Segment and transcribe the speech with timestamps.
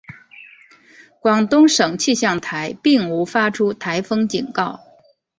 [1.19, 4.79] 广东省气象台并无发出台风警告。